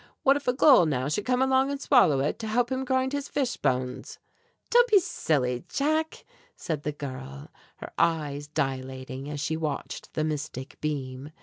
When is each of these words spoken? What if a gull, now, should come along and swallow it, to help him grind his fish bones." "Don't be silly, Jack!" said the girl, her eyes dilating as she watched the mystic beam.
What 0.23 0.35
if 0.35 0.47
a 0.47 0.53
gull, 0.53 0.87
now, 0.87 1.07
should 1.09 1.25
come 1.25 1.43
along 1.43 1.69
and 1.69 1.79
swallow 1.79 2.21
it, 2.21 2.39
to 2.39 2.47
help 2.47 2.71
him 2.71 2.85
grind 2.85 3.13
his 3.13 3.27
fish 3.29 3.55
bones." 3.57 4.17
"Don't 4.71 4.89
be 4.89 4.97
silly, 4.99 5.63
Jack!" 5.71 6.25
said 6.55 6.81
the 6.81 6.91
girl, 6.91 7.51
her 7.75 7.93
eyes 7.99 8.47
dilating 8.47 9.29
as 9.29 9.39
she 9.39 9.55
watched 9.55 10.11
the 10.15 10.23
mystic 10.23 10.77
beam. 10.81 11.29